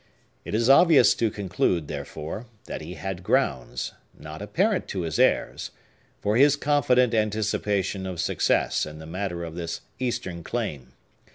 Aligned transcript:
It 0.43 0.55
is 0.55 0.67
obvious 0.67 1.13
to 1.13 1.29
conclude, 1.29 1.87
therefore, 1.87 2.47
that 2.65 2.81
he 2.81 2.95
had 2.95 3.21
grounds, 3.21 3.91
not 4.17 4.41
apparent 4.41 4.87
to 4.87 5.01
his 5.01 5.19
heirs, 5.19 5.69
for 6.21 6.37
his 6.37 6.55
confident 6.55 7.13
anticipation 7.13 8.07
of 8.07 8.19
success 8.19 8.87
in 8.87 8.97
the 8.97 9.05
matter 9.05 9.43
of 9.43 9.53
this 9.53 9.81
Eastern 9.99 10.43
claim. 10.43 10.93